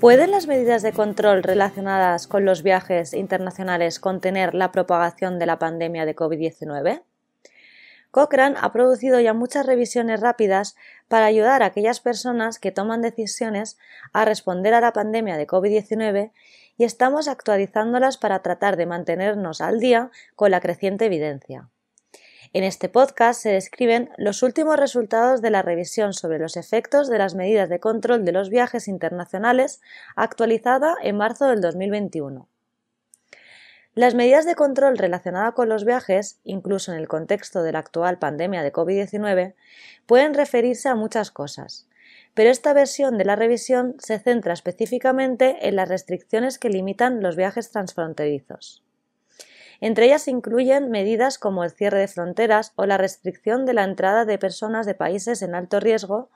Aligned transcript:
¿Pueden 0.00 0.30
las 0.30 0.46
medidas 0.46 0.80
de 0.80 0.94
control 0.94 1.42
relacionadas 1.42 2.26
con 2.26 2.46
los 2.46 2.62
viajes 2.62 3.12
internacionales 3.12 4.00
contener 4.00 4.54
la 4.54 4.72
propagación 4.72 5.38
de 5.38 5.44
la 5.44 5.58
pandemia 5.58 6.06
de 6.06 6.16
COVID-19? 6.16 7.02
Cochrane 8.10 8.56
ha 8.58 8.72
producido 8.72 9.20
ya 9.20 9.34
muchas 9.34 9.66
revisiones 9.66 10.20
rápidas 10.20 10.74
para 11.08 11.26
ayudar 11.26 11.62
a 11.62 11.66
aquellas 11.66 12.00
personas 12.00 12.58
que 12.58 12.72
toman 12.72 13.02
decisiones 13.02 13.76
a 14.14 14.24
responder 14.24 14.72
a 14.72 14.80
la 14.80 14.94
pandemia 14.94 15.36
de 15.36 15.46
COVID-19 15.46 16.32
y 16.78 16.84
estamos 16.84 17.28
actualizándolas 17.28 18.16
para 18.16 18.40
tratar 18.40 18.78
de 18.78 18.86
mantenernos 18.86 19.60
al 19.60 19.80
día 19.80 20.10
con 20.34 20.50
la 20.50 20.62
creciente 20.62 21.04
evidencia. 21.04 21.68
En 22.52 22.64
este 22.64 22.88
podcast 22.88 23.40
se 23.40 23.50
describen 23.50 24.10
los 24.16 24.42
últimos 24.42 24.76
resultados 24.76 25.40
de 25.40 25.50
la 25.50 25.62
revisión 25.62 26.12
sobre 26.12 26.40
los 26.40 26.56
efectos 26.56 27.08
de 27.08 27.16
las 27.16 27.36
medidas 27.36 27.68
de 27.68 27.78
control 27.78 28.24
de 28.24 28.32
los 28.32 28.50
viajes 28.50 28.88
internacionales 28.88 29.80
actualizada 30.16 30.96
en 31.00 31.16
marzo 31.16 31.46
del 31.46 31.60
2021. 31.60 32.48
Las 33.94 34.16
medidas 34.16 34.46
de 34.46 34.56
control 34.56 34.98
relacionadas 34.98 35.54
con 35.54 35.68
los 35.68 35.84
viajes, 35.84 36.40
incluso 36.42 36.90
en 36.92 36.98
el 36.98 37.06
contexto 37.06 37.62
de 37.62 37.70
la 37.70 37.78
actual 37.78 38.18
pandemia 38.18 38.64
de 38.64 38.72
COVID-19, 38.72 39.54
pueden 40.06 40.34
referirse 40.34 40.88
a 40.88 40.96
muchas 40.96 41.30
cosas, 41.30 41.86
pero 42.34 42.50
esta 42.50 42.72
versión 42.72 43.16
de 43.16 43.26
la 43.26 43.36
revisión 43.36 43.94
se 44.00 44.18
centra 44.18 44.54
específicamente 44.54 45.68
en 45.68 45.76
las 45.76 45.88
restricciones 45.88 46.58
que 46.58 46.68
limitan 46.68 47.22
los 47.22 47.36
viajes 47.36 47.70
transfronterizos. 47.70 48.82
Entre 49.80 50.06
ellas 50.06 50.22
se 50.22 50.30
incluyen 50.30 50.90
medidas 50.90 51.38
como 51.38 51.64
el 51.64 51.70
cierre 51.70 52.00
de 52.00 52.08
fronteras 52.08 52.72
o 52.76 52.84
la 52.84 52.98
restricción 52.98 53.64
de 53.64 53.72
la 53.72 53.84
entrada 53.84 54.26
de 54.26 54.38
personas 54.38 54.84
de 54.84 54.94
países 54.94 55.40
en 55.40 55.54
alto 55.54 55.80
riesgo, 55.80 56.30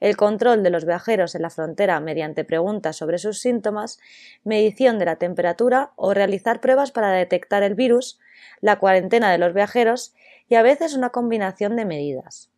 el 0.00 0.18
control 0.18 0.62
de 0.62 0.68
los 0.68 0.84
viajeros 0.84 1.34
en 1.34 1.42
la 1.42 1.50
frontera 1.50 1.98
mediante 2.00 2.44
preguntas 2.44 2.96
sobre 2.96 3.16
sus 3.16 3.40
síntomas, 3.40 3.98
medición 4.44 4.98
de 4.98 5.06
la 5.06 5.16
temperatura 5.16 5.92
o 5.96 6.12
realizar 6.12 6.60
pruebas 6.60 6.92
para 6.92 7.10
detectar 7.10 7.62
el 7.62 7.74
virus, 7.74 8.20
la 8.60 8.78
cuarentena 8.78 9.32
de 9.32 9.38
los 9.38 9.54
viajeros 9.54 10.14
y 10.48 10.56
a 10.56 10.62
veces 10.62 10.94
una 10.94 11.08
combinación 11.08 11.76
de 11.76 11.86
medidas. 11.86 12.50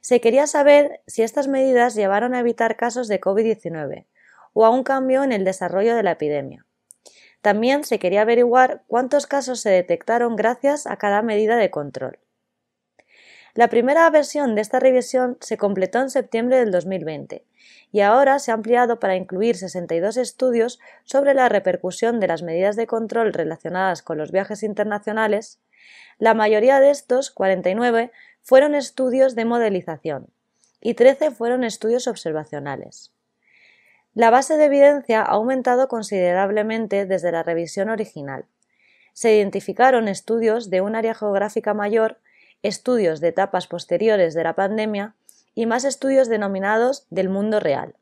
Se 0.00 0.20
quería 0.20 0.46
saber 0.46 1.00
si 1.06 1.22
estas 1.22 1.48
medidas 1.48 1.94
llevaron 1.94 2.34
a 2.34 2.40
evitar 2.40 2.76
casos 2.76 3.08
de 3.08 3.20
COVID-19 3.20 4.06
o 4.54 4.64
a 4.64 4.70
un 4.70 4.84
cambio 4.84 5.22
en 5.22 5.32
el 5.32 5.44
desarrollo 5.44 5.96
de 5.96 6.02
la 6.02 6.12
epidemia. 6.12 6.63
También 7.44 7.84
se 7.84 7.98
quería 7.98 8.22
averiguar 8.22 8.84
cuántos 8.86 9.26
casos 9.26 9.60
se 9.60 9.68
detectaron 9.68 10.34
gracias 10.34 10.86
a 10.86 10.96
cada 10.96 11.20
medida 11.20 11.58
de 11.58 11.70
control. 11.70 12.18
La 13.52 13.68
primera 13.68 14.08
versión 14.08 14.54
de 14.54 14.62
esta 14.62 14.80
revisión 14.80 15.36
se 15.40 15.58
completó 15.58 16.00
en 16.00 16.08
septiembre 16.08 16.56
del 16.56 16.70
2020 16.70 17.44
y 17.92 18.00
ahora 18.00 18.38
se 18.38 18.50
ha 18.50 18.54
ampliado 18.54 18.98
para 18.98 19.16
incluir 19.16 19.58
62 19.58 20.16
estudios 20.16 20.80
sobre 21.04 21.34
la 21.34 21.50
repercusión 21.50 22.18
de 22.18 22.28
las 22.28 22.42
medidas 22.42 22.76
de 22.76 22.86
control 22.86 23.34
relacionadas 23.34 24.00
con 24.00 24.16
los 24.16 24.32
viajes 24.32 24.62
internacionales. 24.62 25.60
La 26.18 26.32
mayoría 26.32 26.80
de 26.80 26.88
estos, 26.88 27.30
49, 27.30 28.10
fueron 28.40 28.74
estudios 28.74 29.34
de 29.34 29.44
modelización 29.44 30.28
y 30.80 30.94
13 30.94 31.30
fueron 31.30 31.62
estudios 31.62 32.08
observacionales. 32.08 33.13
La 34.14 34.30
base 34.30 34.56
de 34.56 34.66
evidencia 34.66 35.22
ha 35.22 35.24
aumentado 35.24 35.88
considerablemente 35.88 37.04
desde 37.04 37.32
la 37.32 37.42
revisión 37.42 37.88
original. 37.88 38.44
Se 39.12 39.34
identificaron 39.34 40.06
estudios 40.06 40.70
de 40.70 40.80
un 40.80 40.94
área 40.94 41.14
geográfica 41.14 41.74
mayor, 41.74 42.18
estudios 42.62 43.20
de 43.20 43.28
etapas 43.28 43.66
posteriores 43.66 44.34
de 44.34 44.44
la 44.44 44.54
pandemia 44.54 45.16
y 45.56 45.66
más 45.66 45.84
estudios 45.84 46.28
denominados 46.28 47.08
del 47.10 47.28
mundo 47.28 47.58
real. 47.58 47.96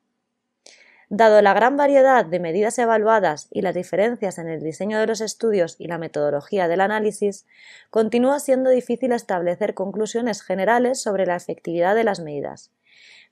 Dado 1.09 1.41
la 1.41 1.55
gran 1.55 1.79
variedad 1.79 2.27
de 2.27 2.41
medidas 2.41 2.79
evaluadas 2.79 3.49
y 3.51 3.63
las 3.63 3.75
diferencias 3.75 4.39
en 4.39 4.49
el 4.49 4.63
diseño 4.63 4.99
de 4.99 5.07
los 5.07 5.23
estudios 5.23 5.77
y 5.79 5.87
la 5.87 5.97
metodología 5.97 6.69
del 6.69 6.83
análisis, 6.83 7.47
continúa 7.89 8.39
siendo 8.39 8.69
difícil 8.69 9.13
establecer 9.13 9.73
conclusiones 9.73 10.43
generales 10.43 11.01
sobre 11.01 11.25
la 11.25 11.37
efectividad 11.37 11.95
de 11.95 12.05
las 12.05 12.21
medidas, 12.21 12.71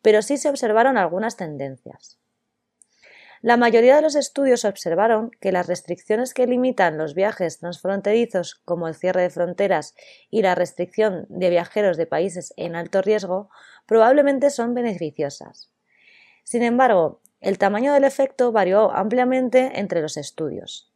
pero 0.01 0.23
sí 0.23 0.39
se 0.39 0.49
observaron 0.49 0.97
algunas 0.97 1.37
tendencias. 1.37 2.20
La 3.43 3.57
mayoría 3.57 3.97
de 3.97 4.03
los 4.03 4.17
estudios 4.17 4.67
observaron 4.67 5.31
que 5.41 5.51
las 5.51 5.67
restricciones 5.67 6.35
que 6.35 6.47
limitan 6.47 6.99
los 6.99 7.15
viajes 7.15 7.59
transfronterizos, 7.59 8.61
como 8.67 8.87
el 8.87 8.95
cierre 8.95 9.23
de 9.23 9.31
fronteras 9.31 9.95
y 10.29 10.43
la 10.43 10.55
restricción 10.55 11.25
de 11.31 11.49
viajeros 11.49 11.97
de 11.97 12.05
países 12.05 12.53
en 12.59 12.77
alto 12.77 13.01
riesgo, 13.01 13.49
probablemente 13.87 14.51
son 14.51 14.75
beneficiosas. 14.75 15.71
Sin 16.45 16.63
embargo, 16.63 17.23
el 17.41 17.57
tamaño 17.57 17.95
del 17.95 18.05
efecto 18.05 18.53
varió 18.53 18.91
ampliamente 18.91 19.81
entre 19.81 20.03
los 20.03 20.19
estudios. 20.19 20.93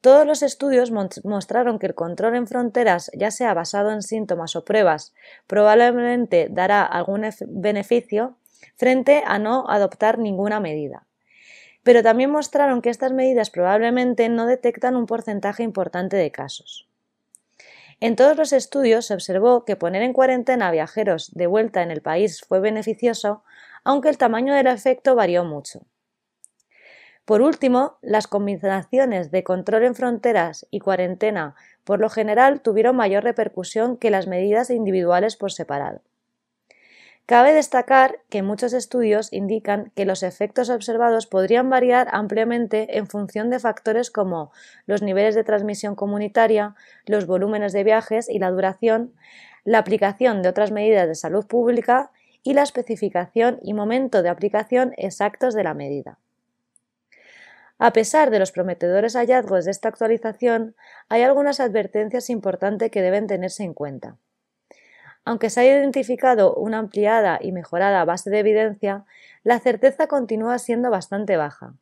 Todos 0.00 0.26
los 0.26 0.42
estudios 0.42 0.90
mostraron 0.90 1.78
que 1.78 1.86
el 1.86 1.94
control 1.94 2.34
en 2.34 2.48
fronteras, 2.48 3.12
ya 3.14 3.30
sea 3.30 3.54
basado 3.54 3.92
en 3.92 4.02
síntomas 4.02 4.56
o 4.56 4.64
pruebas, 4.64 5.14
probablemente 5.46 6.48
dará 6.50 6.84
algún 6.84 7.28
beneficio 7.46 8.38
frente 8.74 9.22
a 9.24 9.38
no 9.38 9.66
adoptar 9.68 10.18
ninguna 10.18 10.58
medida 10.58 11.06
pero 11.82 12.02
también 12.02 12.30
mostraron 12.30 12.82
que 12.82 12.90
estas 12.90 13.12
medidas 13.12 13.50
probablemente 13.50 14.28
no 14.28 14.46
detectan 14.46 14.96
un 14.96 15.06
porcentaje 15.06 15.62
importante 15.62 16.16
de 16.16 16.30
casos. 16.30 16.88
En 18.00 18.16
todos 18.16 18.36
los 18.36 18.52
estudios 18.52 19.06
se 19.06 19.14
observó 19.14 19.64
que 19.64 19.76
poner 19.76 20.02
en 20.02 20.14
cuarentena 20.14 20.68
a 20.68 20.70
viajeros 20.70 21.32
de 21.34 21.46
vuelta 21.46 21.82
en 21.82 21.90
el 21.90 22.00
país 22.00 22.40
fue 22.40 22.60
beneficioso, 22.60 23.44
aunque 23.84 24.08
el 24.08 24.18
tamaño 24.18 24.54
del 24.54 24.68
efecto 24.68 25.14
varió 25.14 25.44
mucho. 25.44 25.82
Por 27.26 27.42
último, 27.42 27.98
las 28.00 28.26
combinaciones 28.26 29.30
de 29.30 29.44
control 29.44 29.84
en 29.84 29.94
fronteras 29.94 30.66
y 30.70 30.80
cuarentena 30.80 31.54
por 31.84 32.00
lo 32.00 32.08
general 32.08 32.60
tuvieron 32.60 32.96
mayor 32.96 33.22
repercusión 33.22 33.96
que 33.96 34.10
las 34.10 34.26
medidas 34.26 34.70
individuales 34.70 35.36
por 35.36 35.52
separado. 35.52 36.00
Cabe 37.30 37.52
destacar 37.52 38.18
que 38.28 38.42
muchos 38.42 38.72
estudios 38.72 39.32
indican 39.32 39.92
que 39.94 40.04
los 40.04 40.24
efectos 40.24 40.68
observados 40.68 41.28
podrían 41.28 41.70
variar 41.70 42.08
ampliamente 42.10 42.98
en 42.98 43.06
función 43.06 43.50
de 43.50 43.60
factores 43.60 44.10
como 44.10 44.50
los 44.84 45.00
niveles 45.00 45.36
de 45.36 45.44
transmisión 45.44 45.94
comunitaria, 45.94 46.74
los 47.06 47.26
volúmenes 47.26 47.72
de 47.72 47.84
viajes 47.84 48.28
y 48.28 48.40
la 48.40 48.50
duración, 48.50 49.14
la 49.62 49.78
aplicación 49.78 50.42
de 50.42 50.48
otras 50.48 50.72
medidas 50.72 51.06
de 51.06 51.14
salud 51.14 51.46
pública 51.46 52.10
y 52.42 52.54
la 52.54 52.64
especificación 52.64 53.60
y 53.62 53.74
momento 53.74 54.24
de 54.24 54.28
aplicación 54.28 54.92
exactos 54.96 55.54
de 55.54 55.62
la 55.62 55.74
medida. 55.74 56.18
A 57.78 57.92
pesar 57.92 58.30
de 58.30 58.40
los 58.40 58.50
prometedores 58.50 59.14
hallazgos 59.14 59.66
de 59.66 59.70
esta 59.70 59.88
actualización, 59.88 60.74
hay 61.08 61.22
algunas 61.22 61.60
advertencias 61.60 62.28
importantes 62.28 62.90
que 62.90 63.02
deben 63.02 63.28
tenerse 63.28 63.62
en 63.62 63.72
cuenta. 63.72 64.16
Aunque 65.30 65.48
se 65.48 65.60
haya 65.60 65.78
identificado 65.78 66.56
una 66.56 66.78
ampliada 66.78 67.38
y 67.40 67.52
mejorada 67.52 68.04
base 68.04 68.30
de 68.30 68.40
evidencia, 68.40 69.04
la 69.44 69.60
certeza 69.60 70.08
continúa 70.08 70.58
siendo 70.58 70.90
bastante 70.90 71.36
baja. 71.36 71.74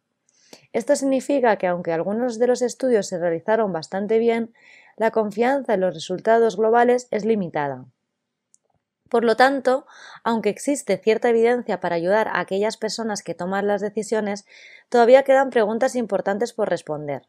Esto 0.74 0.94
significa 0.96 1.56
que 1.56 1.66
aunque 1.66 1.94
algunos 1.94 2.38
de 2.38 2.46
los 2.46 2.60
estudios 2.60 3.06
se 3.06 3.16
realizaron 3.16 3.72
bastante 3.72 4.18
bien, 4.18 4.52
la 4.98 5.12
confianza 5.12 5.72
en 5.72 5.80
los 5.80 5.94
resultados 5.94 6.58
globales 6.58 7.08
es 7.10 7.24
limitada. 7.24 7.86
Por 9.08 9.24
lo 9.24 9.34
tanto, 9.34 9.86
aunque 10.24 10.50
existe 10.50 10.98
cierta 10.98 11.30
evidencia 11.30 11.80
para 11.80 11.96
ayudar 11.96 12.28
a 12.28 12.40
aquellas 12.40 12.76
personas 12.76 13.22
que 13.22 13.34
toman 13.34 13.66
las 13.66 13.80
decisiones, 13.80 14.44
todavía 14.90 15.22
quedan 15.22 15.48
preguntas 15.48 15.96
importantes 15.96 16.52
por 16.52 16.68
responder. 16.68 17.22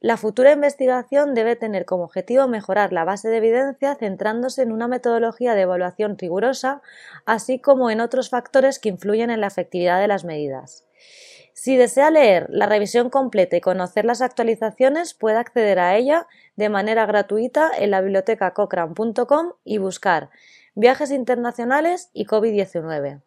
La 0.00 0.16
futura 0.16 0.52
investigación 0.52 1.34
debe 1.34 1.56
tener 1.56 1.86
como 1.86 2.04
objetivo 2.04 2.46
mejorar 2.46 2.92
la 2.92 3.04
base 3.04 3.28
de 3.28 3.38
evidencia 3.38 3.94
centrándose 3.94 4.62
en 4.62 4.72
una 4.72 4.88
metodología 4.88 5.54
de 5.54 5.62
evaluación 5.62 6.18
rigurosa, 6.18 6.82
así 7.24 7.58
como 7.58 7.90
en 7.90 8.00
otros 8.00 8.28
factores 8.28 8.78
que 8.78 8.90
influyen 8.90 9.30
en 9.30 9.40
la 9.40 9.46
efectividad 9.46 10.00
de 10.00 10.08
las 10.08 10.24
medidas. 10.24 10.84
Si 11.54 11.76
desea 11.76 12.10
leer 12.10 12.48
la 12.50 12.66
revisión 12.66 13.10
completa 13.10 13.56
y 13.56 13.60
conocer 13.60 14.04
las 14.04 14.20
actualizaciones, 14.20 15.14
puede 15.14 15.36
acceder 15.36 15.78
a 15.78 15.96
ella 15.96 16.26
de 16.56 16.68
manera 16.68 17.06
gratuita 17.06 17.70
en 17.78 17.92
la 17.92 18.00
biblioteca 18.00 18.52
cochrane.com 18.52 19.52
y 19.64 19.78
buscar 19.78 20.30
viajes 20.74 21.12
internacionales 21.12 22.10
y 22.12 22.26
COVID-19. 22.26 23.22